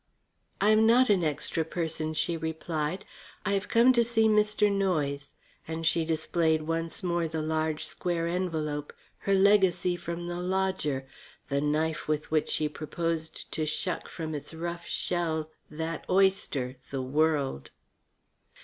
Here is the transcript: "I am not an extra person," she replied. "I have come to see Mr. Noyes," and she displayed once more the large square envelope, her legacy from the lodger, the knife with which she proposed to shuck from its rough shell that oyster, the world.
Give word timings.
"I 0.59 0.71
am 0.71 0.87
not 0.87 1.11
an 1.11 1.23
extra 1.23 1.63
person," 1.63 2.15
she 2.15 2.35
replied. 2.35 3.05
"I 3.45 3.53
have 3.53 3.67
come 3.67 3.93
to 3.93 4.03
see 4.03 4.27
Mr. 4.27 4.71
Noyes," 4.71 5.31
and 5.67 5.85
she 5.85 6.05
displayed 6.05 6.63
once 6.63 7.03
more 7.03 7.27
the 7.27 7.43
large 7.43 7.85
square 7.85 8.25
envelope, 8.25 8.93
her 9.19 9.35
legacy 9.35 9.95
from 9.95 10.25
the 10.25 10.39
lodger, 10.41 11.05
the 11.49 11.61
knife 11.61 12.07
with 12.07 12.31
which 12.31 12.49
she 12.49 12.67
proposed 12.67 13.51
to 13.51 13.67
shuck 13.67 14.09
from 14.09 14.33
its 14.33 14.55
rough 14.55 14.87
shell 14.87 15.51
that 15.69 16.03
oyster, 16.09 16.77
the 16.89 17.03
world. 17.03 17.69